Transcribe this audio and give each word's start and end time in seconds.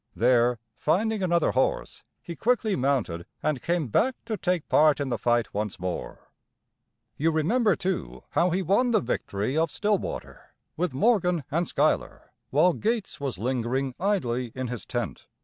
There, 0.15 0.57
finding 0.79 1.21
another 1.21 1.51
horse, 1.51 2.03
he 2.23 2.35
quickly 2.35 2.75
mounted, 2.75 3.27
and 3.43 3.61
came 3.61 3.87
back 3.89 4.15
to 4.25 4.35
take 4.35 4.67
part 4.67 4.99
in 4.99 5.09
the 5.09 5.17
fight 5.19 5.53
once 5.53 5.79
more. 5.79 6.31
You 7.17 7.29
remember, 7.29 7.75
too, 7.75 8.23
how 8.31 8.49
he 8.49 8.63
won 8.63 8.89
the 8.89 8.99
victory 8.99 9.55
of 9.55 9.69
Stillwater, 9.69 10.55
with 10.75 10.95
Morgan 10.95 11.43
and 11.51 11.67
Schuyler, 11.67 12.31
while 12.49 12.73
Gates 12.73 13.19
was 13.19 13.37
lingering 13.37 13.93
idly 13.99 14.51
in 14.55 14.69
his 14.69 14.87
tent. 14.87 15.27